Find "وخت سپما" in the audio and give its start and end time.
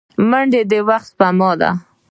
0.89-1.51